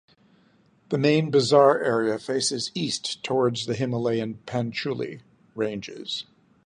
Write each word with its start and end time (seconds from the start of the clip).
The 0.89 0.97
main 0.97 1.29
bazaar 1.29 1.79
area 1.83 2.17
faces 2.17 2.71
east 2.73 3.23
towards 3.23 3.67
the 3.67 3.75
himalayan 3.75 4.39
Panchachuli 4.47 5.21
ranges. 5.53 6.25